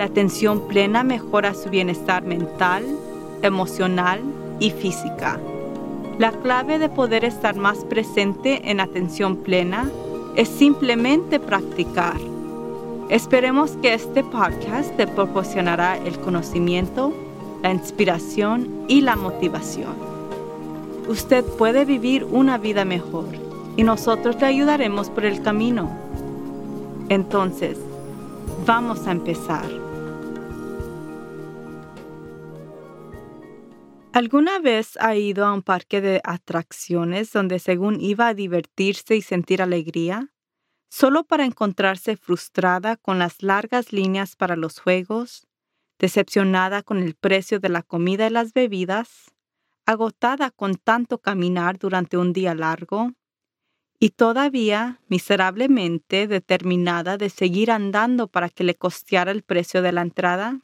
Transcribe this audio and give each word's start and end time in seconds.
La 0.00 0.06
atención 0.06 0.66
plena 0.66 1.04
mejora 1.04 1.52
su 1.52 1.68
bienestar 1.68 2.24
mental, 2.24 2.86
emocional 3.42 4.22
y 4.58 4.70
física. 4.70 5.38
La 6.18 6.32
clave 6.32 6.78
de 6.78 6.88
poder 6.88 7.22
estar 7.22 7.54
más 7.54 7.84
presente 7.84 8.70
en 8.70 8.80
atención 8.80 9.36
plena 9.36 9.90
es 10.36 10.48
simplemente 10.48 11.38
practicar. 11.38 12.16
Esperemos 13.10 13.72
que 13.82 13.92
este 13.92 14.24
podcast 14.24 14.96
te 14.96 15.06
proporcionará 15.06 15.98
el 15.98 16.18
conocimiento, 16.18 17.12
la 17.62 17.70
inspiración 17.70 18.86
y 18.88 19.02
la 19.02 19.16
motivación. 19.16 19.92
Usted 21.08 21.44
puede 21.44 21.84
vivir 21.84 22.24
una 22.24 22.56
vida 22.56 22.86
mejor 22.86 23.26
y 23.76 23.82
nosotros 23.82 24.36
le 24.40 24.46
ayudaremos 24.46 25.10
por 25.10 25.26
el 25.26 25.42
camino. 25.42 25.90
Entonces, 27.10 27.76
vamos 28.64 29.06
a 29.06 29.12
empezar. 29.12 29.89
¿Alguna 34.12 34.58
vez 34.58 34.96
ha 34.98 35.14
ido 35.14 35.44
a 35.46 35.52
un 35.52 35.62
parque 35.62 36.00
de 36.00 36.20
atracciones 36.24 37.32
donde 37.32 37.60
según 37.60 38.00
iba 38.00 38.26
a 38.26 38.34
divertirse 38.34 39.14
y 39.14 39.22
sentir 39.22 39.62
alegría, 39.62 40.32
solo 40.90 41.24
para 41.24 41.44
encontrarse 41.44 42.16
frustrada 42.16 42.96
con 42.96 43.20
las 43.20 43.42
largas 43.42 43.92
líneas 43.92 44.34
para 44.34 44.56
los 44.56 44.80
juegos, 44.80 45.46
decepcionada 46.00 46.82
con 46.82 46.98
el 46.98 47.14
precio 47.14 47.60
de 47.60 47.68
la 47.68 47.82
comida 47.82 48.26
y 48.26 48.30
las 48.30 48.52
bebidas, 48.52 49.32
agotada 49.86 50.50
con 50.50 50.74
tanto 50.74 51.18
caminar 51.18 51.78
durante 51.78 52.16
un 52.16 52.32
día 52.32 52.54
largo, 52.54 53.12
y 54.00 54.10
todavía 54.10 55.00
miserablemente 55.08 56.26
determinada 56.26 57.16
de 57.16 57.30
seguir 57.30 57.70
andando 57.70 58.28
para 58.28 58.48
que 58.48 58.64
le 58.64 58.74
costeara 58.74 59.30
el 59.30 59.42
precio 59.42 59.82
de 59.82 59.92
la 59.92 60.02
entrada? 60.02 60.60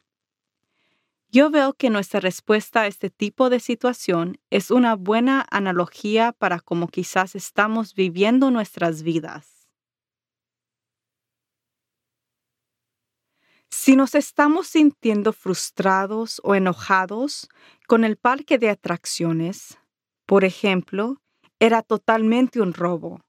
Yo 1.37 1.51
veo 1.51 1.73
que 1.73 1.91
nuestra 1.91 2.19
respuesta 2.19 2.81
a 2.81 2.87
este 2.87 3.11
tipo 3.11 3.51
de 3.51 3.59
situación 3.59 4.39
es 4.49 4.71
una 4.71 4.95
buena 4.95 5.45
analogía 5.51 6.31
para 6.31 6.59
cómo 6.59 6.87
quizás 6.87 7.35
estamos 7.35 7.93
viviendo 7.93 8.49
nuestras 8.49 9.03
vidas. 9.03 9.69
Si 13.69 13.95
nos 13.95 14.15
estamos 14.15 14.65
sintiendo 14.65 15.31
frustrados 15.31 16.41
o 16.43 16.55
enojados 16.55 17.49
con 17.85 18.03
el 18.03 18.17
parque 18.17 18.57
de 18.57 18.71
atracciones, 18.71 19.77
por 20.25 20.43
ejemplo, 20.43 21.21
era 21.59 21.83
totalmente 21.83 22.61
un 22.61 22.73
robo, 22.73 23.21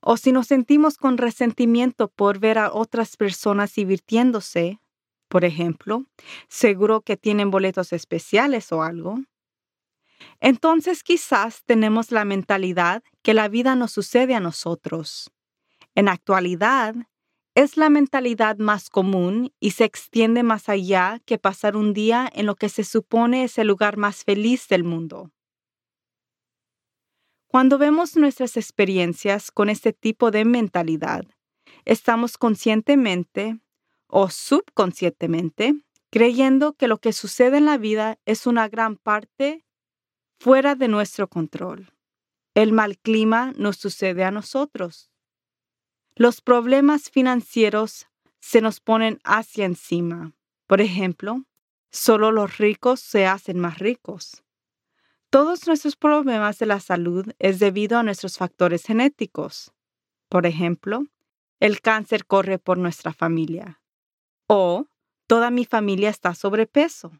o 0.00 0.16
si 0.16 0.30
nos 0.30 0.46
sentimos 0.46 0.96
con 0.96 1.18
resentimiento 1.18 2.06
por 2.06 2.38
ver 2.38 2.58
a 2.58 2.72
otras 2.72 3.16
personas 3.16 3.74
divirtiéndose, 3.74 4.78
por 5.32 5.46
ejemplo, 5.46 6.04
seguro 6.50 7.00
que 7.00 7.16
tienen 7.16 7.50
boletos 7.50 7.94
especiales 7.94 8.70
o 8.70 8.82
algo. 8.82 9.18
Entonces 10.40 11.02
quizás 11.02 11.62
tenemos 11.64 12.12
la 12.12 12.26
mentalidad 12.26 13.02
que 13.22 13.32
la 13.32 13.48
vida 13.48 13.74
nos 13.74 13.92
sucede 13.92 14.34
a 14.34 14.40
nosotros. 14.40 15.30
En 15.94 16.10
actualidad, 16.10 16.94
es 17.54 17.78
la 17.78 17.88
mentalidad 17.88 18.58
más 18.58 18.90
común 18.90 19.54
y 19.58 19.70
se 19.70 19.84
extiende 19.84 20.42
más 20.42 20.68
allá 20.68 21.18
que 21.24 21.38
pasar 21.38 21.78
un 21.78 21.94
día 21.94 22.28
en 22.34 22.44
lo 22.44 22.54
que 22.54 22.68
se 22.68 22.84
supone 22.84 23.44
es 23.44 23.56
el 23.56 23.68
lugar 23.68 23.96
más 23.96 24.24
feliz 24.24 24.68
del 24.68 24.84
mundo. 24.84 25.30
Cuando 27.46 27.78
vemos 27.78 28.16
nuestras 28.16 28.58
experiencias 28.58 29.50
con 29.50 29.70
este 29.70 29.94
tipo 29.94 30.30
de 30.30 30.44
mentalidad, 30.44 31.24
estamos 31.86 32.36
conscientemente 32.36 33.62
o 34.14 34.28
subconscientemente, 34.28 35.74
creyendo 36.10 36.74
que 36.74 36.86
lo 36.86 36.98
que 36.98 37.14
sucede 37.14 37.56
en 37.56 37.64
la 37.64 37.78
vida 37.78 38.18
es 38.26 38.46
una 38.46 38.68
gran 38.68 38.96
parte 38.96 39.64
fuera 40.38 40.74
de 40.74 40.86
nuestro 40.86 41.28
control. 41.28 41.94
El 42.54 42.72
mal 42.72 42.98
clima 42.98 43.54
nos 43.56 43.78
sucede 43.78 44.22
a 44.22 44.30
nosotros. 44.30 45.10
Los 46.14 46.42
problemas 46.42 47.08
financieros 47.08 48.06
se 48.38 48.60
nos 48.60 48.80
ponen 48.80 49.18
hacia 49.24 49.64
encima. 49.64 50.34
Por 50.66 50.82
ejemplo, 50.82 51.46
solo 51.90 52.32
los 52.32 52.58
ricos 52.58 53.00
se 53.00 53.24
hacen 53.24 53.58
más 53.58 53.78
ricos. 53.78 54.42
Todos 55.30 55.66
nuestros 55.66 55.96
problemas 55.96 56.58
de 56.58 56.66
la 56.66 56.80
salud 56.80 57.32
es 57.38 57.60
debido 57.60 57.96
a 57.96 58.02
nuestros 58.02 58.36
factores 58.36 58.84
genéticos. 58.84 59.72
Por 60.28 60.44
ejemplo, 60.44 61.06
el 61.60 61.80
cáncer 61.80 62.26
corre 62.26 62.58
por 62.58 62.76
nuestra 62.76 63.14
familia 63.14 63.78
o 64.54 64.86
toda 65.26 65.50
mi 65.50 65.64
familia 65.64 66.10
está 66.10 66.34
sobrepeso. 66.34 67.10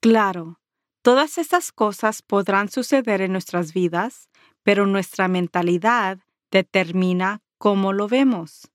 Claro, 0.00 0.58
todas 1.02 1.36
esas 1.36 1.70
cosas 1.70 2.22
podrán 2.22 2.70
suceder 2.70 3.20
en 3.20 3.32
nuestras 3.32 3.74
vidas, 3.74 4.30
pero 4.62 4.86
nuestra 4.86 5.28
mentalidad 5.28 6.20
determina 6.50 7.42
cómo 7.58 7.92
lo 7.92 8.08
vemos. 8.08 8.70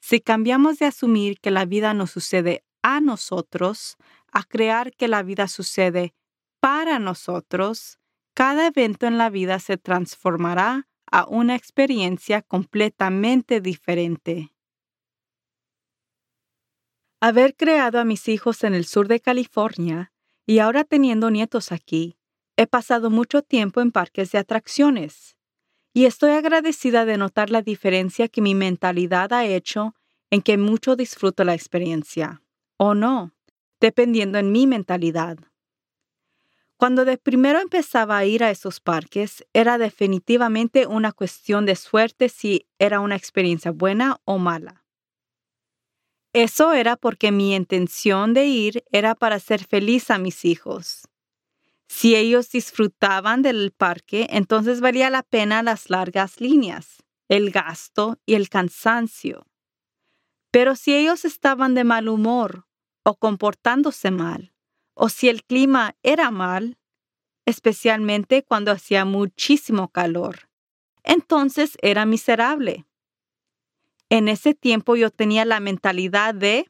Si 0.00 0.20
cambiamos 0.20 0.80
de 0.80 0.86
asumir 0.86 1.38
que 1.38 1.52
la 1.52 1.66
vida 1.66 1.94
nos 1.94 2.10
sucede 2.10 2.64
a 2.82 3.00
nosotros 3.00 3.96
a 4.32 4.42
crear 4.42 4.90
que 4.90 5.06
la 5.06 5.22
vida 5.22 5.46
sucede 5.46 6.14
para 6.58 6.98
nosotros, 6.98 8.00
cada 8.34 8.66
evento 8.66 9.06
en 9.06 9.18
la 9.18 9.30
vida 9.30 9.60
se 9.60 9.76
transformará 9.76 10.88
a 11.12 11.28
una 11.28 11.54
experiencia 11.54 12.42
completamente 12.42 13.60
diferente. 13.60 14.50
Haber 17.22 17.54
creado 17.54 18.00
a 18.00 18.04
mis 18.04 18.28
hijos 18.28 18.64
en 18.64 18.72
el 18.74 18.86
sur 18.86 19.06
de 19.06 19.20
California 19.20 20.10
y 20.46 20.58
ahora 20.58 20.84
teniendo 20.84 21.30
nietos 21.30 21.70
aquí, 21.70 22.16
he 22.56 22.66
pasado 22.66 23.10
mucho 23.10 23.42
tiempo 23.42 23.82
en 23.82 23.92
parques 23.92 24.32
de 24.32 24.38
atracciones 24.38 25.36
y 25.92 26.06
estoy 26.06 26.30
agradecida 26.30 27.04
de 27.04 27.18
notar 27.18 27.50
la 27.50 27.60
diferencia 27.60 28.28
que 28.28 28.40
mi 28.40 28.54
mentalidad 28.54 29.34
ha 29.34 29.44
hecho 29.44 29.94
en 30.30 30.40
que 30.40 30.56
mucho 30.56 30.96
disfruto 30.96 31.44
la 31.44 31.52
experiencia, 31.52 32.42
o 32.78 32.94
no, 32.94 33.34
dependiendo 33.80 34.38
en 34.38 34.50
mi 34.50 34.66
mentalidad. 34.66 35.36
Cuando 36.78 37.04
de 37.04 37.18
primero 37.18 37.60
empezaba 37.60 38.16
a 38.16 38.24
ir 38.24 38.42
a 38.42 38.50
esos 38.50 38.80
parques, 38.80 39.44
era 39.52 39.76
definitivamente 39.76 40.86
una 40.86 41.12
cuestión 41.12 41.66
de 41.66 41.76
suerte 41.76 42.30
si 42.30 42.66
era 42.78 43.00
una 43.00 43.16
experiencia 43.16 43.72
buena 43.72 44.22
o 44.24 44.38
mala. 44.38 44.86
Eso 46.32 46.72
era 46.72 46.96
porque 46.96 47.32
mi 47.32 47.54
intención 47.54 48.34
de 48.34 48.46
ir 48.46 48.84
era 48.92 49.16
para 49.16 49.36
hacer 49.36 49.64
feliz 49.64 50.10
a 50.10 50.18
mis 50.18 50.44
hijos. 50.44 51.08
Si 51.88 52.14
ellos 52.14 52.50
disfrutaban 52.50 53.42
del 53.42 53.72
parque, 53.72 54.28
entonces 54.30 54.80
valía 54.80 55.10
la 55.10 55.24
pena 55.24 55.64
las 55.64 55.90
largas 55.90 56.40
líneas, 56.40 57.02
el 57.28 57.50
gasto 57.50 58.20
y 58.26 58.34
el 58.34 58.48
cansancio. 58.48 59.44
Pero 60.52 60.76
si 60.76 60.94
ellos 60.94 61.24
estaban 61.24 61.74
de 61.74 61.82
mal 61.82 62.08
humor 62.08 62.66
o 63.02 63.16
comportándose 63.16 64.12
mal, 64.12 64.52
o 64.94 65.08
si 65.08 65.28
el 65.28 65.42
clima 65.42 65.96
era 66.04 66.30
mal, 66.30 66.78
especialmente 67.44 68.44
cuando 68.44 68.70
hacía 68.70 69.04
muchísimo 69.04 69.88
calor, 69.88 70.48
entonces 71.02 71.76
era 71.82 72.06
miserable. 72.06 72.86
En 74.10 74.28
ese 74.28 74.54
tiempo 74.54 74.96
yo 74.96 75.10
tenía 75.10 75.44
la 75.44 75.60
mentalidad 75.60 76.34
de, 76.34 76.66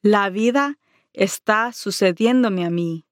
la 0.00 0.30
vida 0.30 0.78
está 1.12 1.72
sucediéndome 1.72 2.64
a 2.64 2.70
mí. 2.70 3.06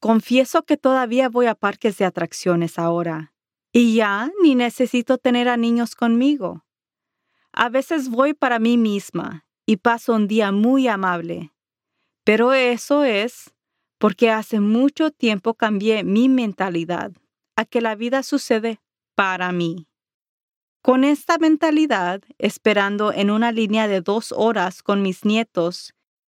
Confieso 0.00 0.64
que 0.64 0.76
todavía 0.76 1.28
voy 1.28 1.46
a 1.46 1.54
parques 1.54 1.96
de 1.96 2.04
atracciones 2.04 2.78
ahora, 2.78 3.32
y 3.72 3.94
ya 3.94 4.30
ni 4.42 4.56
necesito 4.56 5.16
tener 5.16 5.48
a 5.48 5.56
niños 5.56 5.94
conmigo. 5.94 6.66
A 7.52 7.68
veces 7.68 8.08
voy 8.08 8.34
para 8.34 8.58
mí 8.58 8.76
misma 8.76 9.46
y 9.64 9.76
paso 9.76 10.12
un 10.12 10.26
día 10.26 10.50
muy 10.50 10.88
amable, 10.88 11.52
pero 12.24 12.52
eso 12.52 13.04
es 13.04 13.54
porque 13.98 14.28
hace 14.28 14.58
mucho 14.58 15.12
tiempo 15.12 15.54
cambié 15.54 16.02
mi 16.02 16.28
mentalidad 16.28 17.12
a 17.54 17.64
que 17.64 17.80
la 17.80 17.94
vida 17.94 18.24
sucede 18.24 18.80
para 19.14 19.52
mí. 19.52 19.88
Con 20.84 21.02
esta 21.02 21.38
mentalidad, 21.38 22.20
esperando 22.36 23.10
en 23.10 23.30
una 23.30 23.52
línea 23.52 23.88
de 23.88 24.02
dos 24.02 24.32
horas 24.36 24.82
con 24.82 25.00
mis 25.00 25.24
nietos, 25.24 25.94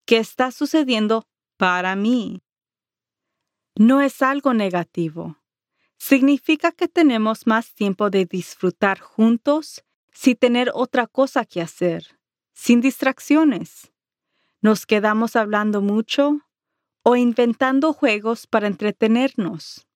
que 0.05 0.17
está 0.17 0.51
sucediendo 0.51 1.27
para 1.57 1.95
mí. 1.95 2.43
No 3.75 4.01
es 4.01 4.21
algo 4.21 4.53
negativo. 4.53 5.39
Significa 5.97 6.71
que 6.71 6.87
tenemos 6.87 7.47
más 7.47 7.73
tiempo 7.73 8.11
de 8.11 8.27
disfrutar 8.27 8.99
juntos 8.99 9.83
sin 10.13 10.35
tener 10.35 10.69
otra 10.75 11.07
cosa 11.07 11.43
que 11.43 11.59
hacer, 11.59 12.19
sin 12.53 12.81
distracciones. 12.81 13.91
Nos 14.61 14.85
quedamos 14.85 15.35
hablando 15.35 15.81
mucho 15.81 16.41
o 17.01 17.15
inventando 17.15 17.93
juegos 17.93 18.45
para 18.45 18.67
entretenernos. 18.67 19.87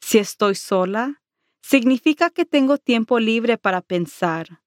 Si 0.00 0.16
estoy 0.16 0.54
sola, 0.54 1.21
significa 1.62 2.28
que 2.30 2.44
tengo 2.44 2.76
tiempo 2.76 3.18
libre 3.18 3.56
para 3.56 3.80
pensar 3.80 4.62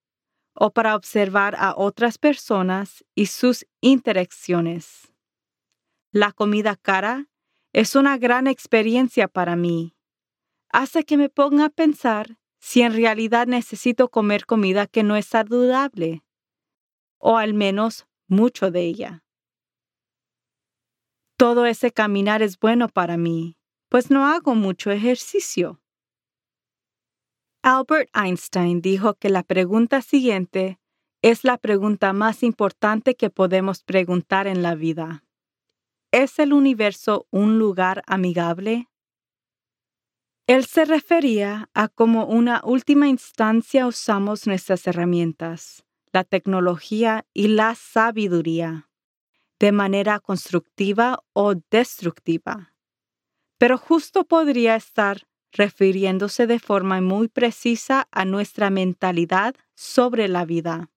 o 0.54 0.70
para 0.70 0.96
observar 0.96 1.54
a 1.58 1.74
otras 1.76 2.18
personas 2.18 3.04
y 3.14 3.26
sus 3.26 3.66
interacciones. 3.80 5.12
La 6.10 6.32
comida 6.32 6.76
cara 6.76 7.28
es 7.74 7.94
una 7.94 8.16
gran 8.16 8.46
experiencia 8.46 9.28
para 9.28 9.54
mí. 9.54 9.94
Hace 10.70 11.04
que 11.04 11.18
me 11.18 11.28
ponga 11.28 11.66
a 11.66 11.70
pensar 11.70 12.38
si 12.58 12.80
en 12.80 12.94
realidad 12.94 13.46
necesito 13.46 14.08
comer 14.08 14.46
comida 14.46 14.86
que 14.86 15.02
no 15.02 15.14
es 15.14 15.26
saludable, 15.26 16.24
o 17.18 17.36
al 17.36 17.52
menos 17.52 18.06
mucho 18.26 18.70
de 18.70 18.80
ella. 18.80 19.24
Todo 21.36 21.66
ese 21.66 21.92
caminar 21.92 22.40
es 22.40 22.58
bueno 22.58 22.88
para 22.88 23.18
mí, 23.18 23.58
pues 23.90 24.10
no 24.10 24.26
hago 24.26 24.54
mucho 24.54 24.90
ejercicio. 24.90 25.82
Albert 27.68 28.10
Einstein 28.14 28.80
dijo 28.80 29.14
que 29.14 29.28
la 29.28 29.42
pregunta 29.42 30.00
siguiente 30.00 30.78
es 31.20 31.42
la 31.42 31.58
pregunta 31.58 32.12
más 32.12 32.44
importante 32.44 33.16
que 33.16 33.28
podemos 33.28 33.82
preguntar 33.82 34.46
en 34.46 34.62
la 34.62 34.76
vida. 34.76 35.24
¿Es 36.12 36.38
el 36.38 36.52
universo 36.52 37.26
un 37.32 37.58
lugar 37.58 38.04
amigable? 38.06 38.88
Él 40.46 40.64
se 40.64 40.84
refería 40.84 41.68
a 41.74 41.88
cómo 41.88 42.26
una 42.26 42.60
última 42.62 43.08
instancia 43.08 43.88
usamos 43.88 44.46
nuestras 44.46 44.86
herramientas, 44.86 45.84
la 46.12 46.22
tecnología 46.22 47.26
y 47.34 47.48
la 47.48 47.74
sabiduría, 47.74 48.90
de 49.58 49.72
manera 49.72 50.20
constructiva 50.20 51.18
o 51.32 51.56
destructiva. 51.72 52.76
Pero 53.58 53.76
justo 53.76 54.22
podría 54.22 54.76
estar 54.76 55.26
refiriéndose 55.52 56.46
de 56.46 56.58
forma 56.58 57.00
muy 57.00 57.28
precisa 57.28 58.08
a 58.10 58.24
nuestra 58.24 58.70
mentalidad 58.70 59.54
sobre 59.74 60.28
la 60.28 60.44
vida. 60.44 60.90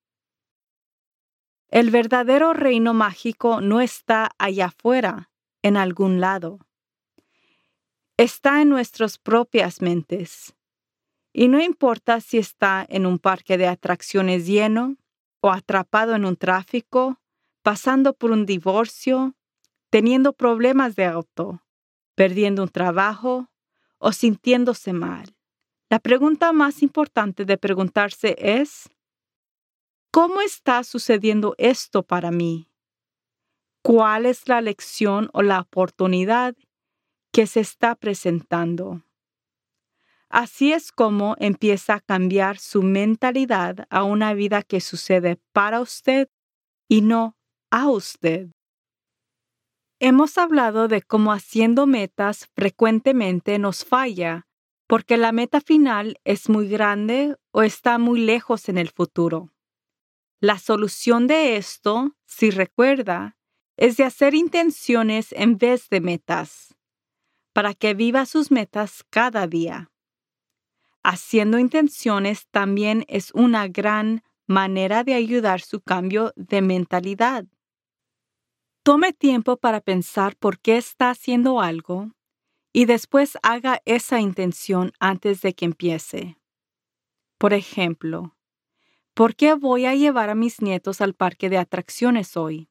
El 1.69 1.91
verdadero 1.91 2.53
reino 2.53 2.93
mágico 2.93 3.61
no 3.61 3.79
está 3.79 4.31
allá 4.37 4.67
afuera, 4.67 5.29
en 5.61 5.77
algún 5.77 6.19
lado. 6.19 6.59
Está 8.17 8.61
en 8.61 8.69
nuestras 8.69 9.17
propias 9.17 9.81
mentes. 9.81 10.55
Y 11.31 11.47
no 11.47 11.61
importa 11.61 12.21
si 12.21 12.37
está 12.37 12.85
en 12.89 13.05
un 13.05 13.19
parque 13.19 13.57
de 13.57 13.67
atracciones 13.67 14.47
lleno 14.47 14.97
o 15.41 15.51
atrapado 15.51 16.15
en 16.15 16.25
un 16.25 16.35
tráfico, 16.35 17.19
pasando 17.61 18.13
por 18.13 18.31
un 18.31 18.45
divorcio, 18.45 19.35
teniendo 19.89 20.33
problemas 20.33 20.95
de 20.95 21.05
auto, 21.05 21.61
perdiendo 22.15 22.63
un 22.63 22.69
trabajo 22.69 23.49
o 23.99 24.11
sintiéndose 24.11 24.93
mal. 24.93 25.35
La 25.89 25.99
pregunta 25.99 26.51
más 26.53 26.81
importante 26.81 27.45
de 27.45 27.57
preguntarse 27.57 28.35
es, 28.39 28.89
¿cómo 30.11 30.41
está 30.41 30.83
sucediendo 30.83 31.55
esto 31.57 32.03
para 32.03 32.31
mí? 32.31 32.69
¿Cuál 33.81 34.25
es 34.25 34.47
la 34.47 34.61
lección 34.61 35.29
o 35.33 35.41
la 35.41 35.61
oportunidad 35.61 36.55
que 37.31 37.47
se 37.47 37.59
está 37.59 37.95
presentando? 37.95 39.03
Así 40.29 40.73
es 40.73 40.91
como 40.91 41.35
empieza 41.39 41.95
a 41.95 42.01
cambiar 42.01 42.59
su 42.59 42.83
mentalidad 42.83 43.87
a 43.89 44.03
una 44.03 44.33
vida 44.33 44.61
que 44.61 44.79
sucede 44.79 45.39
para 45.53 45.81
usted 45.81 46.29
y 46.87 47.01
no 47.01 47.35
a 47.71 47.89
usted. 47.89 48.51
Hemos 50.01 50.37
hablado 50.37 50.87
de 50.87 51.01
cómo 51.01 51.33
haciendo 51.33 51.85
metas 51.85 52.47
frecuentemente 52.55 53.59
nos 53.59 53.83
falla 53.83 54.47
porque 54.87 55.17
la 55.17 55.33
meta 55.33 55.59
final 55.59 56.19
es 56.23 56.47
muy 56.49 56.69
grande 56.69 57.35
o 57.51 57.63
está 57.63 57.97
muy 57.97 58.21
lejos 58.21 58.69
en 58.69 58.77
el 58.77 58.89
futuro. 58.89 59.51
La 60.39 60.57
solución 60.57 61.27
de 61.27 61.57
esto, 61.57 62.15
si 62.25 62.49
recuerda, 62.49 63.37
es 63.75 63.97
de 63.97 64.05
hacer 64.05 64.33
intenciones 64.35 65.33
en 65.33 65.57
vez 65.57 65.89
de 65.89 65.99
metas, 65.99 66.75
para 67.53 67.73
que 67.73 67.93
viva 67.93 68.25
sus 68.25 68.51
metas 68.51 69.03
cada 69.09 69.47
día. 69.47 69.91
Haciendo 71.03 71.59
intenciones 71.59 72.47
también 72.47 73.03
es 73.09 73.31
una 73.33 73.67
gran 73.67 74.23
manera 74.47 75.03
de 75.03 75.13
ayudar 75.13 75.59
su 75.59 75.81
cambio 75.81 76.31
de 76.35 76.61
mentalidad. 76.61 77.45
Tome 78.89 79.13
tiempo 79.13 79.57
para 79.57 79.81
pensar 79.81 80.35
por 80.35 80.57
qué 80.57 80.77
está 80.77 81.11
haciendo 81.11 81.61
algo 81.61 82.09
y 82.73 82.85
después 82.85 83.37
haga 83.43 83.83
esa 83.85 84.19
intención 84.19 84.93
antes 84.99 85.43
de 85.43 85.53
que 85.53 85.65
empiece. 85.65 86.39
Por 87.37 87.53
ejemplo, 87.53 88.35
¿por 89.13 89.35
qué 89.35 89.53
voy 89.53 89.85
a 89.85 89.93
llevar 89.93 90.31
a 90.31 90.33
mis 90.33 90.63
nietos 90.63 91.01
al 91.01 91.13
parque 91.13 91.51
de 91.51 91.59
atracciones 91.59 92.35
hoy? 92.35 92.67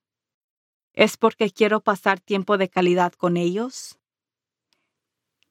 ¿Es 0.92 1.16
porque 1.16 1.52
quiero 1.52 1.82
pasar 1.82 2.18
tiempo 2.18 2.58
de 2.58 2.68
calidad 2.68 3.12
con 3.12 3.36
ellos? 3.36 4.00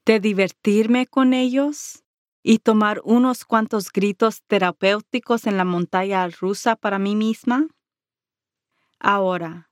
¿De 0.05 0.19
divertirme 0.19 1.07
con 1.07 1.33
ellos? 1.33 2.03
¿Y 2.43 2.59
tomar 2.59 2.99
unos 3.05 3.45
cuantos 3.45 3.89
gritos 3.89 4.43
terapéuticos 4.47 5.47
en 5.47 5.55
la 5.55 5.63
montaña 5.63 6.27
rusa 6.27 6.75
para 6.75 6.99
mí 6.99 7.15
misma? 7.15 7.67
Ahora, 8.99 9.66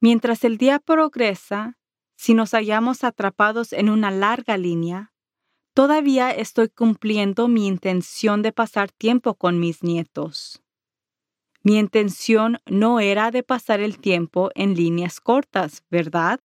Mientras 0.00 0.44
el 0.44 0.58
día 0.58 0.78
progresa, 0.78 1.78
si 2.16 2.34
nos 2.34 2.52
hallamos 2.52 3.04
atrapados 3.04 3.72
en 3.72 3.88
una 3.90 4.10
larga 4.10 4.56
línea, 4.56 5.12
todavía 5.74 6.30
estoy 6.30 6.68
cumpliendo 6.68 7.48
mi 7.48 7.66
intención 7.66 8.42
de 8.42 8.52
pasar 8.52 8.90
tiempo 8.90 9.34
con 9.34 9.58
mis 9.58 9.82
nietos. 9.82 10.62
Mi 11.62 11.78
intención 11.78 12.58
no 12.66 13.00
era 13.00 13.30
de 13.30 13.42
pasar 13.42 13.80
el 13.80 13.98
tiempo 13.98 14.50
en 14.54 14.74
líneas 14.74 15.20
cortas, 15.20 15.84
¿verdad? 15.90 16.40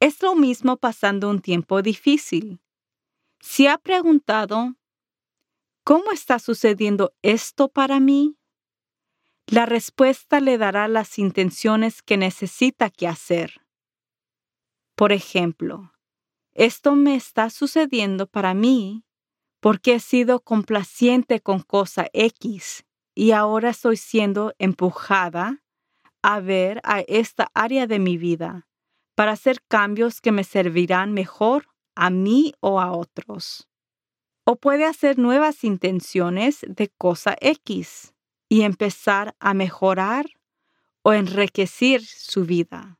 Es 0.00 0.22
lo 0.22 0.34
mismo 0.34 0.76
pasando 0.76 1.28
un 1.28 1.40
tiempo 1.40 1.82
difícil. 1.82 2.60
Si 3.40 3.66
ha 3.66 3.78
preguntado, 3.78 4.76
¿cómo 5.84 6.10
está 6.10 6.38
sucediendo 6.38 7.14
esto 7.22 7.68
para 7.68 8.00
mí? 8.00 8.36
La 9.48 9.64
respuesta 9.64 10.40
le 10.40 10.58
dará 10.58 10.88
las 10.88 11.20
intenciones 11.20 12.02
que 12.02 12.16
necesita 12.16 12.90
que 12.90 13.06
hacer. 13.06 13.62
Por 14.96 15.12
ejemplo, 15.12 15.92
esto 16.52 16.96
me 16.96 17.14
está 17.14 17.48
sucediendo 17.50 18.26
para 18.26 18.54
mí 18.54 19.04
porque 19.60 19.94
he 19.94 20.00
sido 20.00 20.40
complaciente 20.40 21.40
con 21.40 21.60
cosa 21.62 22.08
X 22.12 22.84
y 23.14 23.30
ahora 23.30 23.70
estoy 23.70 23.96
siendo 23.96 24.52
empujada 24.58 25.62
a 26.22 26.40
ver 26.40 26.80
a 26.82 27.02
esta 27.02 27.52
área 27.54 27.86
de 27.86 28.00
mi 28.00 28.18
vida 28.18 28.66
para 29.14 29.32
hacer 29.32 29.62
cambios 29.68 30.20
que 30.20 30.32
me 30.32 30.42
servirán 30.42 31.12
mejor 31.12 31.68
a 31.94 32.10
mí 32.10 32.52
o 32.58 32.80
a 32.80 32.90
otros. 32.90 33.68
O 34.44 34.56
puede 34.56 34.86
hacer 34.86 35.20
nuevas 35.20 35.62
intenciones 35.62 36.66
de 36.66 36.88
cosa 36.88 37.36
X 37.40 38.12
y 38.48 38.62
empezar 38.62 39.34
a 39.38 39.54
mejorar 39.54 40.26
o 41.02 41.12
enriquecer 41.12 42.02
su 42.02 42.44
vida. 42.44 42.98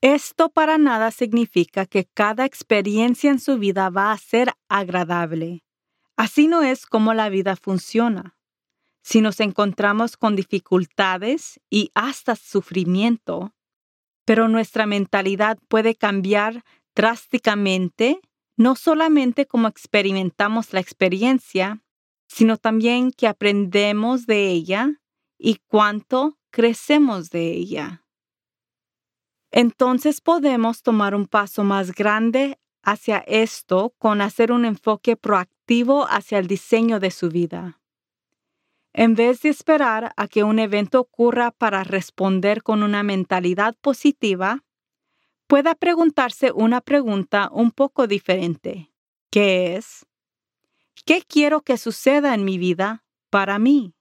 Esto 0.00 0.48
para 0.48 0.78
nada 0.78 1.10
significa 1.12 1.86
que 1.86 2.06
cada 2.06 2.44
experiencia 2.44 3.30
en 3.30 3.38
su 3.38 3.58
vida 3.58 3.88
va 3.88 4.10
a 4.10 4.18
ser 4.18 4.52
agradable. 4.68 5.64
Así 6.16 6.48
no 6.48 6.62
es 6.62 6.86
como 6.86 7.14
la 7.14 7.28
vida 7.28 7.56
funciona. 7.56 8.36
Si 9.02 9.20
nos 9.20 9.40
encontramos 9.40 10.16
con 10.16 10.36
dificultades 10.36 11.60
y 11.70 11.90
hasta 11.94 12.36
sufrimiento, 12.36 13.54
pero 14.24 14.48
nuestra 14.48 14.86
mentalidad 14.86 15.58
puede 15.68 15.94
cambiar 15.94 16.64
drásticamente, 16.94 18.20
no 18.56 18.76
solamente 18.76 19.46
como 19.46 19.68
experimentamos 19.68 20.72
la 20.72 20.80
experiencia, 20.80 21.82
sino 22.32 22.56
también 22.56 23.12
que 23.12 23.28
aprendemos 23.28 24.24
de 24.24 24.48
ella 24.48 25.02
y 25.36 25.56
cuánto 25.66 26.38
crecemos 26.50 27.28
de 27.28 27.50
ella. 27.50 28.06
Entonces 29.50 30.22
podemos 30.22 30.80
tomar 30.80 31.14
un 31.14 31.26
paso 31.26 31.62
más 31.62 31.92
grande 31.92 32.58
hacia 32.82 33.18
esto 33.18 33.92
con 33.98 34.22
hacer 34.22 34.50
un 34.50 34.64
enfoque 34.64 35.14
proactivo 35.14 36.06
hacia 36.08 36.38
el 36.38 36.46
diseño 36.46 37.00
de 37.00 37.10
su 37.10 37.28
vida. 37.28 37.82
En 38.94 39.14
vez 39.14 39.42
de 39.42 39.50
esperar 39.50 40.14
a 40.16 40.26
que 40.26 40.42
un 40.42 40.58
evento 40.58 41.00
ocurra 41.00 41.50
para 41.50 41.84
responder 41.84 42.62
con 42.62 42.82
una 42.82 43.02
mentalidad 43.02 43.76
positiva, 43.78 44.64
pueda 45.46 45.74
preguntarse 45.74 46.50
una 46.50 46.80
pregunta 46.80 47.50
un 47.52 47.72
poco 47.72 48.06
diferente, 48.06 48.90
que 49.30 49.76
es, 49.76 50.06
¿qué 51.04 51.22
quiero 51.22 51.62
que 51.62 51.76
suceda 51.76 52.34
en 52.34 52.44
mi 52.44 52.58
vida 52.58 53.04
para 53.30 53.58
mí? 53.58 53.94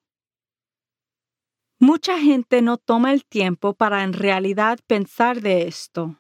Mucha 1.80 2.20
gente 2.20 2.62
no 2.62 2.78
toma 2.78 3.12
el 3.12 3.26
tiempo 3.26 3.74
para 3.74 4.04
en 4.04 4.14
realidad 4.14 4.80
pensar 4.86 5.42
de 5.42 5.68
esto. 5.68 6.20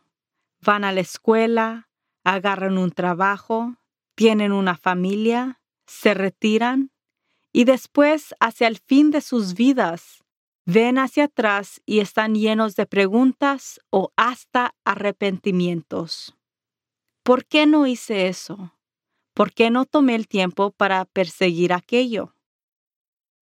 Van 0.60 0.84
a 0.84 0.92
la 0.92 1.02
escuela, 1.02 1.90
agarran 2.24 2.78
un 2.78 2.92
trabajo, 2.92 3.76
tienen 4.16 4.52
una 4.52 4.76
familia, 4.76 5.62
se 5.86 6.14
retiran 6.14 6.92
y 7.54 7.66
después, 7.66 8.34
hacia 8.40 8.68
el 8.68 8.78
fin 8.78 9.12
de 9.12 9.22
sus 9.22 9.56
vidas, 9.56 10.24
ven 10.66 10.98
hacia 10.98 11.26
atrás 11.26 11.82
y 11.86 12.00
están 12.00 12.36
llenos 12.36 12.76
de 12.76 12.86
preguntas 12.86 13.80
o 13.90 14.12
hasta 14.16 14.74
arrepentimientos. 14.86 16.36
¿Por 17.24 17.46
qué 17.46 17.66
no 17.66 17.88
hice 17.88 18.28
eso? 18.28 18.74
¿Por 19.42 19.54
qué 19.54 19.72
no 19.72 19.86
tomé 19.86 20.14
el 20.14 20.28
tiempo 20.28 20.70
para 20.70 21.04
perseguir 21.04 21.74
aquello? 21.74 22.36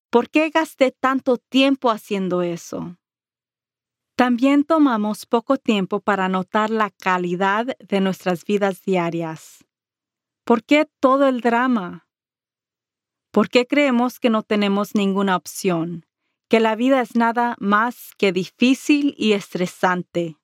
¿Por 0.10 0.30
qué 0.30 0.50
gasté 0.50 0.94
tanto 0.94 1.36
tiempo 1.36 1.92
haciendo 1.92 2.42
eso? 2.42 2.96
También 4.16 4.64
tomamos 4.64 5.26
poco 5.26 5.58
tiempo 5.58 6.00
para 6.00 6.30
notar 6.30 6.70
la 6.70 6.90
calidad 6.90 7.78
de 7.80 8.00
nuestras 8.00 8.46
vidas 8.46 8.82
diarias. 8.84 9.66
¿Por 10.46 10.64
qué 10.64 10.90
todo 11.02 11.28
el 11.28 11.42
drama? 11.42 12.08
¿Por 13.34 13.50
qué 13.50 13.68
creemos 13.68 14.22
que 14.22 14.30
no 14.30 14.42
tenemos 14.42 14.96
ninguna 14.96 15.36
opción? 15.36 16.06
Que 16.48 16.62
la 16.62 16.78
vida 16.78 17.02
es 17.02 17.18
nada 17.18 17.58
más 17.60 18.12
que 18.18 18.32
difícil 18.32 19.16
y 19.18 19.34
estresante. 19.34 20.38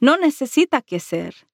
No 0.00 0.16
necesita 0.16 0.80
que 0.80 0.98
ser. 0.98 1.51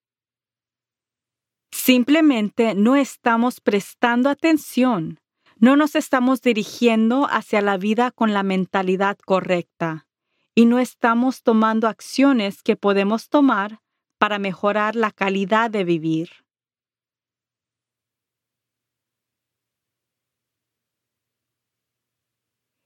Simplemente 1.71 2.75
no 2.75 2.97
estamos 2.97 3.61
prestando 3.61 4.31
atención 4.31 5.19
no 5.61 5.75
nos 5.77 5.97
estamos 5.97 6.41
dirigiendo 6.41 7.27
hacia 7.29 7.61
la 7.61 7.77
vida 7.79 8.13
con 8.13 8.33
la 8.33 8.45
mentalidad 8.45 9.19
correcta 9.19 10.07
y 10.55 10.67
no 10.67 10.79
estamos 10.79 11.43
tomando 11.43 11.89
acciones 11.89 12.63
que 12.63 12.77
podemos 12.77 13.29
tomar 13.29 13.81
para 14.19 14.39
mejorar 14.39 14.95
la 14.95 15.11
calidad 15.11 15.69
de 15.71 15.83
vivir. 15.83 16.31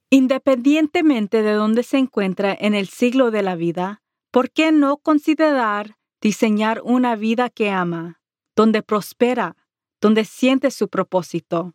Independientemente 0.09 1.43
de 1.43 1.53
dónde 1.53 1.83
se 1.83 1.97
encuentra 1.97 2.55
en 2.59 2.73
el 2.73 2.87
siglo 2.87 3.29
de 3.29 3.43
la 3.43 3.55
vida, 3.55 4.01
¿por 4.31 4.49
qué 4.51 4.71
no 4.71 4.97
considerar 4.97 5.97
diseñar 6.21 6.81
una 6.83 7.15
vida 7.15 7.49
que 7.49 7.69
ama, 7.69 8.22
donde 8.55 8.83
prospera, 8.83 9.55
donde 10.01 10.25
siente 10.25 10.71
su 10.71 10.89
propósito? 10.89 11.73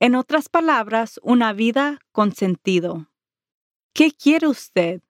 En 0.00 0.14
otras 0.14 0.48
palabras, 0.48 1.20
una 1.22 1.52
vida 1.52 1.98
con 2.10 2.32
sentido. 2.32 3.08
¿Qué 3.94 4.10
quiere 4.10 4.48
usted? 4.48 5.02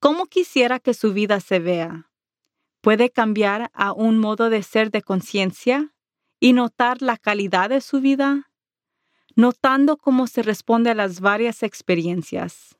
¿Cómo 0.00 0.26
quisiera 0.26 0.80
que 0.80 0.94
su 0.94 1.12
vida 1.12 1.40
se 1.40 1.58
vea? 1.58 2.10
¿Puede 2.80 3.10
cambiar 3.10 3.70
a 3.74 3.92
un 3.92 4.18
modo 4.18 4.50
de 4.50 4.62
ser 4.62 4.90
de 4.90 5.02
conciencia 5.02 5.94
y 6.40 6.52
notar 6.52 7.02
la 7.02 7.16
calidad 7.16 7.70
de 7.70 7.80
su 7.80 8.00
vida? 8.00 8.50
Notando 9.36 9.96
cómo 9.96 10.26
se 10.26 10.42
responde 10.42 10.90
a 10.90 10.94
las 10.94 11.20
varias 11.20 11.62
experiencias 11.62 12.76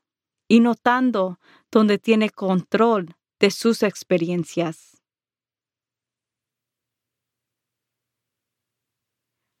y 0.47 0.59
notando 0.59 1.39
dónde 1.71 1.97
tiene 1.97 2.29
control 2.29 3.15
de 3.39 3.51
sus 3.51 3.83
experiencias. 3.83 4.92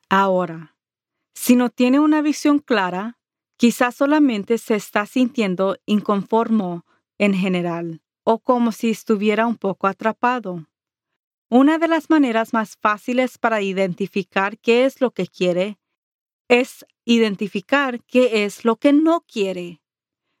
Ahora, 0.09 0.75
si 1.33 1.55
no 1.55 1.69
tiene 1.69 1.99
una 1.99 2.21
visión 2.21 2.59
clara, 2.59 3.17
quizás 3.57 3.95
solamente 3.95 4.57
se 4.57 4.75
está 4.75 5.05
sintiendo 5.05 5.77
inconformo 5.85 6.85
en 7.17 7.33
general 7.33 8.01
o 8.23 8.39
como 8.39 8.71
si 8.71 8.89
estuviera 8.89 9.47
un 9.47 9.57
poco 9.57 9.87
atrapado. 9.87 10.67
Una 11.49 11.77
de 11.77 11.87
las 11.87 12.09
maneras 12.09 12.53
más 12.53 12.77
fáciles 12.77 13.37
para 13.37 13.61
identificar 13.61 14.57
qué 14.57 14.85
es 14.85 15.01
lo 15.01 15.11
que 15.11 15.27
quiere 15.27 15.77
es 16.47 16.85
identificar 17.05 18.01
qué 18.03 18.45
es 18.45 18.65
lo 18.65 18.75
que 18.77 18.93
no 18.93 19.21
quiere. 19.21 19.81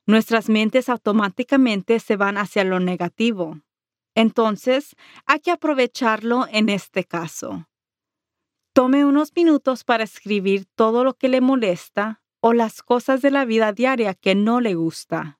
Nuestras 0.05 0.49
mentes 0.49 0.89
automáticamente 0.89 1.99
se 1.99 2.15
van 2.15 2.37
hacia 2.37 2.63
lo 2.63 2.79
negativo. 2.79 3.61
Entonces, 4.15 4.95
hay 5.25 5.39
que 5.39 5.51
aprovecharlo 5.51 6.47
en 6.51 6.69
este 6.69 7.03
caso. 7.03 7.67
Tome 8.75 9.05
unos 9.05 9.33
minutos 9.35 9.83
para 9.83 10.03
escribir 10.03 10.65
todo 10.65 11.03
lo 11.03 11.13
que 11.13 11.29
le 11.29 11.41
molesta 11.41 12.23
o 12.41 12.53
las 12.53 12.81
cosas 12.81 13.21
de 13.21 13.29
la 13.29 13.45
vida 13.45 13.71
diaria 13.71 14.15
que 14.15 14.33
no 14.33 14.61
le 14.61 14.73
gusta. 14.73 15.39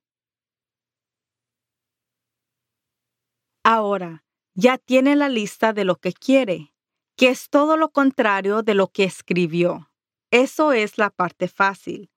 Ahora, 3.63 4.23
ya 4.53 4.77
tiene 4.77 5.15
la 5.15 5.29
lista 5.29 5.73
de 5.73 5.83
lo 5.83 5.95
que 5.95 6.13
quiere, 6.13 6.75
que 7.17 7.29
es 7.29 7.49
todo 7.49 7.75
lo 7.75 7.89
contrario 7.89 8.61
de 8.61 8.75
lo 8.75 8.89
que 8.89 9.03
escribió. 9.03 9.89
Eso 10.29 10.71
es 10.71 10.99
la 10.99 11.09
parte 11.09 11.47
fácil. 11.47 12.11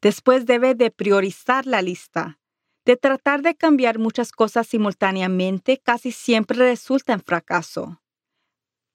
Después 0.00 0.46
debe 0.46 0.74
de 0.74 0.90
priorizar 0.90 1.66
la 1.66 1.82
lista. 1.82 2.40
De 2.86 2.96
tratar 2.96 3.42
de 3.42 3.54
cambiar 3.54 3.98
muchas 3.98 4.32
cosas 4.32 4.66
simultáneamente 4.68 5.78
casi 5.78 6.12
siempre 6.12 6.56
resulta 6.56 7.12
en 7.12 7.20
fracaso. 7.20 8.01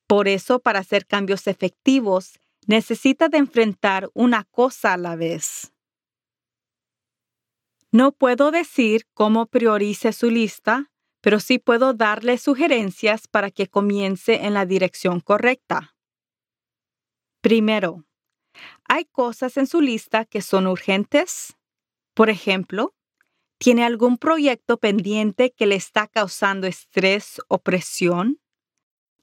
Por 0.07 0.27
eso, 0.29 0.59
para 0.59 0.79
hacer 0.79 1.05
cambios 1.05 1.47
efectivos, 1.47 2.39
necesita 2.65 3.27
de 3.29 3.37
enfrentar 3.37 4.09
una 4.13 4.45
cosa 4.45 4.93
a 4.93 4.97
la 4.97 5.15
vez. 5.15 5.73
No 7.91 8.11
puedo 8.11 8.51
decir 8.51 9.07
cómo 9.13 9.47
priorice 9.47 10.13
su 10.13 10.29
lista, 10.29 10.91
pero 11.21 11.39
sí 11.39 11.59
puedo 11.59 11.93
darle 11.93 12.37
sugerencias 12.37 13.27
para 13.27 13.51
que 13.51 13.67
comience 13.67 14.45
en 14.45 14.53
la 14.53 14.65
dirección 14.65 15.19
correcta. 15.19 15.95
Primero, 17.41 18.05
¿hay 18.85 19.05
cosas 19.05 19.57
en 19.57 19.67
su 19.67 19.81
lista 19.81 20.25
que 20.25 20.41
son 20.41 20.67
urgentes? 20.67 21.57
Por 22.13 22.29
ejemplo, 22.29 22.93
¿tiene 23.57 23.83
algún 23.83 24.17
proyecto 24.17 24.77
pendiente 24.77 25.51
que 25.51 25.65
le 25.65 25.75
está 25.75 26.07
causando 26.07 26.67
estrés 26.67 27.41
o 27.47 27.59
presión? 27.59 28.39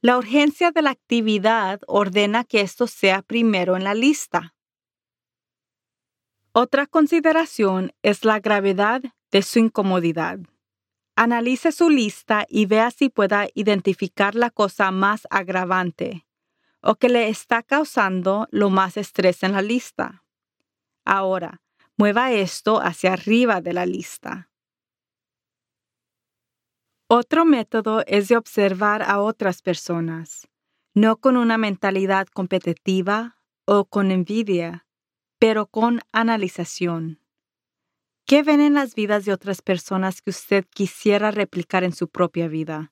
La 0.04 0.18
urgencia 0.18 0.70
de 0.70 0.82
la 0.82 0.90
actividad 0.90 1.80
ordena 1.86 2.44
que 2.44 2.60
esto 2.60 2.86
sea 2.86 3.22
primero 3.22 3.74
en 3.74 3.84
la 3.84 3.94
lista. 3.94 4.54
Otra 6.52 6.86
consideración 6.86 7.94
es 8.02 8.22
la 8.26 8.38
gravedad 8.38 9.00
de 9.30 9.40
su 9.40 9.60
incomodidad. 9.60 10.40
Analice 11.16 11.72
su 11.72 11.88
lista 11.88 12.44
y 12.50 12.66
vea 12.66 12.90
si 12.90 13.08
pueda 13.08 13.48
identificar 13.54 14.34
la 14.34 14.50
cosa 14.50 14.90
más 14.90 15.26
agravante 15.30 16.26
o 16.82 16.96
que 16.96 17.08
le 17.08 17.30
está 17.30 17.62
causando 17.62 18.46
lo 18.50 18.68
más 18.68 18.98
estrés 18.98 19.42
en 19.42 19.52
la 19.52 19.62
lista. 19.62 20.22
Ahora, 21.06 21.62
mueva 21.96 22.30
esto 22.30 22.78
hacia 22.78 23.14
arriba 23.14 23.62
de 23.62 23.72
la 23.72 23.86
lista. 23.86 24.50
Otro 27.06 27.44
método 27.44 28.02
es 28.06 28.28
de 28.28 28.36
observar 28.36 29.02
a 29.02 29.20
otras 29.20 29.60
personas, 29.60 30.48
no 30.94 31.18
con 31.18 31.36
una 31.36 31.58
mentalidad 31.58 32.26
competitiva 32.28 33.36
o 33.66 33.84
con 33.84 34.10
envidia, 34.10 34.86
pero 35.38 35.66
con 35.66 36.00
analización. 36.12 37.20
¿Qué 38.24 38.42
ven 38.42 38.60
en 38.60 38.72
las 38.72 38.94
vidas 38.94 39.26
de 39.26 39.34
otras 39.34 39.60
personas 39.60 40.22
que 40.22 40.30
usted 40.30 40.64
quisiera 40.64 41.30
replicar 41.30 41.84
en 41.84 41.92
su 41.92 42.08
propia 42.08 42.48
vida? 42.48 42.90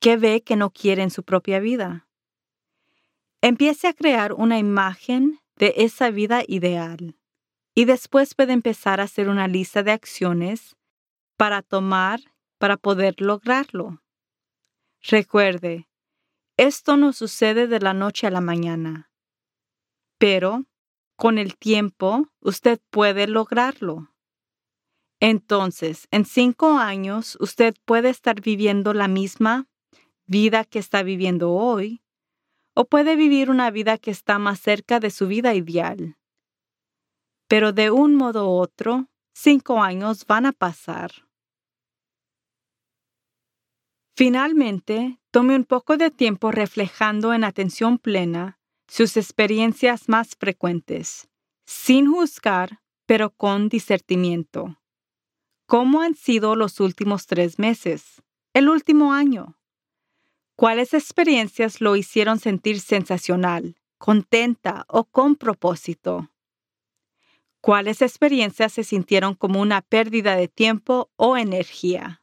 ¿Qué 0.00 0.16
ve 0.16 0.42
que 0.42 0.56
no 0.56 0.70
quiere 0.70 1.04
en 1.04 1.10
su 1.10 1.22
propia 1.22 1.60
vida? 1.60 2.08
Empiece 3.40 3.86
a 3.86 3.92
crear 3.92 4.32
una 4.32 4.58
imagen 4.58 5.38
de 5.54 5.74
esa 5.76 6.10
vida 6.10 6.42
ideal 6.48 7.16
y 7.72 7.84
después 7.84 8.34
puede 8.34 8.52
empezar 8.52 9.00
a 9.00 9.04
hacer 9.04 9.28
una 9.28 9.46
lista 9.46 9.84
de 9.84 9.92
acciones 9.92 10.76
para 11.36 11.62
tomar 11.62 12.18
para 12.58 12.76
poder 12.76 13.20
lograrlo. 13.20 14.02
Recuerde, 15.00 15.88
esto 16.56 16.96
no 16.96 17.12
sucede 17.12 17.66
de 17.68 17.80
la 17.80 17.94
noche 17.94 18.26
a 18.26 18.30
la 18.30 18.40
mañana, 18.40 19.10
pero 20.18 20.64
con 21.16 21.38
el 21.38 21.56
tiempo 21.56 22.28
usted 22.40 22.80
puede 22.90 23.26
lograrlo. 23.26 24.12
Entonces, 25.20 26.06
en 26.10 26.24
cinco 26.24 26.78
años, 26.78 27.36
usted 27.40 27.74
puede 27.84 28.08
estar 28.08 28.40
viviendo 28.40 28.94
la 28.94 29.08
misma 29.08 29.66
vida 30.26 30.64
que 30.64 30.78
está 30.78 31.02
viviendo 31.02 31.52
hoy, 31.52 32.02
o 32.74 32.84
puede 32.84 33.16
vivir 33.16 33.50
una 33.50 33.70
vida 33.72 33.98
que 33.98 34.12
está 34.12 34.38
más 34.38 34.60
cerca 34.60 35.00
de 35.00 35.10
su 35.10 35.26
vida 35.26 35.54
ideal. 35.54 36.16
pero 37.48 37.72
de 37.72 37.90
un 37.90 38.14
modo 38.14 38.46
u 38.50 38.60
otro, 38.60 39.08
cinco 39.32 39.82
años 39.82 40.26
van 40.26 40.44
a 40.44 40.52
pasar. 40.52 41.27
Finalmente, 44.18 45.20
tome 45.30 45.54
un 45.54 45.64
poco 45.64 45.96
de 45.96 46.10
tiempo 46.10 46.50
reflejando 46.50 47.32
en 47.34 47.44
atención 47.44 47.98
plena 47.98 48.58
sus 48.88 49.16
experiencias 49.16 50.08
más 50.08 50.34
frecuentes, 50.34 51.28
sin 51.66 52.10
juzgar, 52.10 52.80
pero 53.06 53.30
con 53.30 53.68
discernimiento. 53.68 54.80
¿Cómo 55.68 56.00
han 56.00 56.16
sido 56.16 56.56
los 56.56 56.80
últimos 56.80 57.28
tres 57.28 57.60
meses? 57.60 58.20
¿El 58.54 58.68
último 58.68 59.12
año? 59.12 59.56
¿Cuáles 60.56 60.94
experiencias 60.94 61.80
lo 61.80 61.94
hicieron 61.94 62.40
sentir 62.40 62.80
sensacional, 62.80 63.76
contenta 63.98 64.84
o 64.88 65.04
con 65.04 65.36
propósito? 65.36 66.28
¿Cuáles 67.60 68.02
experiencias 68.02 68.72
se 68.72 68.82
sintieron 68.82 69.36
como 69.36 69.60
una 69.60 69.80
pérdida 69.80 70.34
de 70.34 70.48
tiempo 70.48 71.08
o 71.14 71.36
energía? 71.36 72.20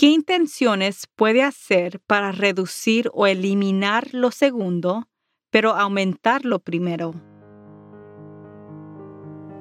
¿Qué 0.00 0.06
intenciones 0.06 1.06
puede 1.14 1.42
hacer 1.42 2.00
para 2.06 2.32
reducir 2.32 3.10
o 3.12 3.26
eliminar 3.26 4.08
lo 4.12 4.30
segundo, 4.30 5.10
pero 5.50 5.72
aumentar 5.72 6.46
lo 6.46 6.58
primero? 6.60 7.12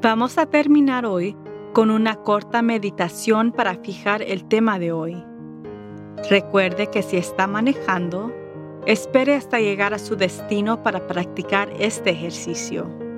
Vamos 0.02 0.38
a 0.38 0.46
terminar 0.46 1.06
hoy 1.06 1.36
con 1.74 1.92
una 1.92 2.16
corta 2.16 2.62
meditación 2.62 3.52
para 3.52 3.76
fijar 3.84 4.22
el 4.22 4.48
tema 4.48 4.80
de 4.80 4.94
hoy. 4.94 5.22
Recuerde 6.30 6.88
que 6.88 7.04
si 7.04 7.18
está 7.18 7.46
manejando, 7.46 8.34
espere 8.86 9.36
hasta 9.36 9.60
llegar 9.60 9.94
a 9.94 10.00
su 10.00 10.16
destino 10.16 10.82
para 10.84 11.06
practicar 11.06 11.70
este 11.82 12.12
ejercicio. 12.12 13.09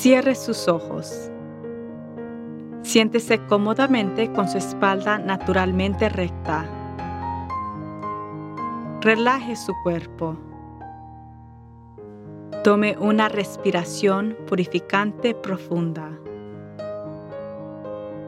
Cierre 0.00 0.34
sus 0.34 0.66
ojos. 0.66 1.30
Siéntese 2.80 3.38
cómodamente 3.48 4.32
con 4.32 4.48
su 4.48 4.56
espalda 4.56 5.18
naturalmente 5.18 6.08
recta. 6.08 6.64
Relaje 9.02 9.56
su 9.56 9.74
cuerpo. 9.82 10.38
Tome 12.64 12.96
una 12.98 13.28
respiración 13.28 14.38
purificante 14.46 15.34
profunda. 15.34 16.18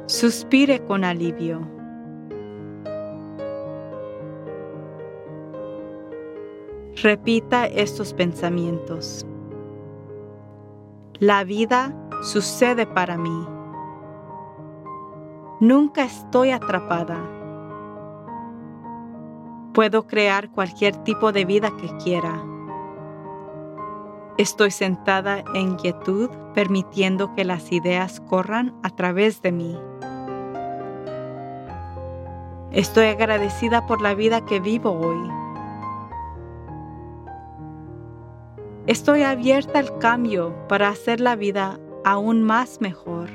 Suspire 0.04 0.84
con 0.84 1.04
alivio. 1.04 1.66
Repita 7.02 7.64
estos 7.64 8.12
pensamientos. 8.12 9.24
La 11.22 11.44
vida 11.44 11.94
sucede 12.20 12.84
para 12.84 13.16
mí. 13.16 13.46
Nunca 15.60 16.02
estoy 16.02 16.50
atrapada. 16.50 17.16
Puedo 19.72 20.08
crear 20.08 20.50
cualquier 20.50 20.96
tipo 21.04 21.30
de 21.30 21.44
vida 21.44 21.70
que 21.76 21.96
quiera. 21.98 22.42
Estoy 24.36 24.72
sentada 24.72 25.44
en 25.54 25.76
quietud, 25.76 26.28
permitiendo 26.54 27.32
que 27.36 27.44
las 27.44 27.70
ideas 27.70 28.18
corran 28.18 28.74
a 28.82 28.90
través 28.90 29.42
de 29.42 29.52
mí. 29.52 29.78
Estoy 32.72 33.06
agradecida 33.06 33.86
por 33.86 34.02
la 34.02 34.14
vida 34.14 34.44
que 34.44 34.58
vivo 34.58 34.90
hoy. 34.90 35.41
Estoy 38.88 39.22
abierta 39.22 39.78
al 39.78 39.96
cambio 39.98 40.52
para 40.68 40.88
hacer 40.88 41.20
la 41.20 41.36
vida 41.36 41.78
aún 42.04 42.42
más 42.42 42.80
mejor. 42.80 43.28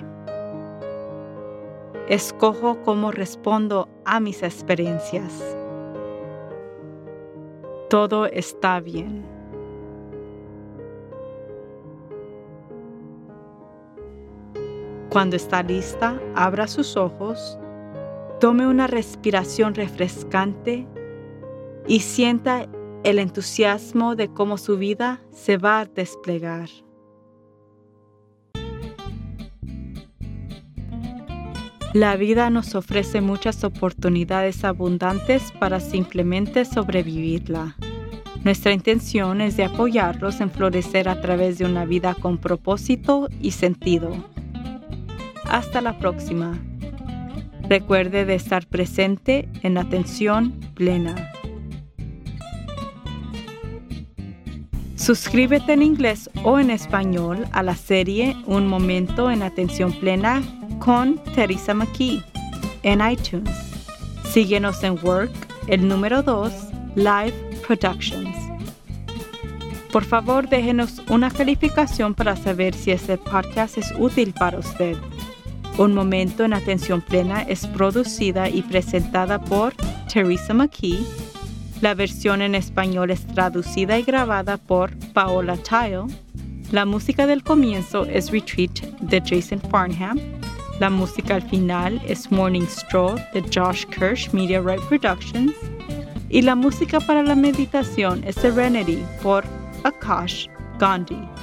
Escojo 2.10 2.84
cómo 2.84 3.12
respondo 3.12 3.88
a 4.04 4.20
mis 4.20 4.44
experiencias. 4.44 5.56
Todo 7.90 8.26
está 8.26 8.82
bien. 8.82 9.26
Cuando 15.10 15.38
está 15.38 15.64
lista, 15.64 16.22
abra 16.36 16.68
sus 16.68 16.98
ojos, 16.98 17.58
tome 18.42 18.68
una 18.68 18.88
respiración 18.88 19.76
refrescante 19.76 20.86
y 21.88 22.02
sienta 22.02 22.68
el 23.08 23.20
entusiasmo 23.20 24.18
de 24.18 24.28
cómo 24.28 24.58
su 24.58 24.78
vida 24.78 25.22
se 25.32 25.56
va 25.56 25.80
a 25.80 25.86
desplegar. 25.86 26.68
La 31.94 32.18
vida 32.18 32.50
nos 32.50 32.76
ofrece 32.76 33.22
muchas 33.22 33.64
oportunidades 33.64 34.66
abundantes 34.66 35.54
para 35.54 35.80
simplemente 35.80 36.66
sobrevivirla. 36.66 37.78
Nuestra 38.44 38.74
intención 38.74 39.40
es 39.40 39.56
de 39.56 39.64
apoyarlos 39.64 40.42
en 40.42 40.52
florecer 40.52 41.08
a 41.08 41.22
través 41.22 41.58
de 41.60 41.64
una 41.64 41.86
vida 41.86 42.14
con 42.14 42.38
propósito 42.38 43.30
y 43.42 43.52
sentido. 43.52 44.12
Hasta 45.46 45.80
la 45.80 45.98
próxima. 45.98 46.62
Recuerde 47.70 48.26
de 48.26 48.36
estar 48.36 48.68
presente 48.68 49.48
en 49.64 49.78
atención 49.78 50.60
plena. 50.76 51.32
Suscríbete 55.08 55.72
en 55.72 55.84
inglés 55.84 56.30
o 56.44 56.60
en 56.60 56.70
español 56.70 57.48
a 57.54 57.64
la 57.64 57.78
serie 57.78 58.36
Un 58.46 58.68
Momento 58.68 59.32
en 59.32 59.42
Atención 59.42 59.94
Plena 59.94 60.44
con 60.80 61.18
Teresa 61.34 61.74
McKee 61.74 62.22
en 62.84 63.00
iTunes. 63.00 63.50
Síguenos 64.30 64.84
en 64.84 65.00
Work, 65.02 65.32
el 65.68 65.88
número 65.88 66.24
2, 66.24 66.52
Live 66.96 67.32
Productions. 67.66 68.36
Por 69.94 70.04
favor, 70.04 70.50
déjenos 70.50 71.02
una 71.08 71.32
calificación 71.32 72.14
para 72.14 72.36
saber 72.36 72.74
si 72.74 72.92
este 72.92 73.18
podcast 73.18 73.78
es 73.78 73.94
útil 73.98 74.34
para 74.34 74.60
usted. 74.60 74.98
Un 75.78 75.94
Momento 75.94 76.44
en 76.44 76.52
Atención 76.52 77.00
Plena 77.00 77.44
es 77.44 77.66
producida 77.66 78.50
y 78.50 78.62
presentada 78.62 79.40
por 79.40 79.74
Teresa 80.12 80.54
McKee 80.54 81.00
la 81.82 81.94
versión 81.94 82.42
en 82.42 82.56
español 82.56 83.12
es 83.12 83.26
traducida 83.28 84.00
y 84.00 84.04
grabada 84.04 84.58
por 84.58 84.96
Paola 85.14 85.58
Tile. 85.58 86.06
La 86.72 86.86
música 86.86 87.28
del 87.28 87.44
comienzo 87.44 88.06
es 88.06 88.32
Retreat 88.32 88.82
de 89.02 89.22
Jason 89.22 89.62
Farnham. 89.70 90.20
La 90.80 90.90
música 90.90 91.36
al 91.36 91.44
final 91.44 92.02
es 92.08 92.32
Morning 92.32 92.66
Stroll 92.68 93.20
de 93.34 93.42
Josh 93.54 93.86
Kirsch 93.86 94.32
Media 94.34 94.60
Right 94.62 94.82
Productions. 94.90 95.54
Y 96.30 96.42
la 96.42 96.56
música 96.56 97.00
para 97.00 97.24
la 97.24 97.36
meditación 97.36 98.24
es 98.24 98.36
Serenity 98.36 99.04
por 99.22 99.44
Akash 99.84 100.48
Gandhi. 100.80 101.37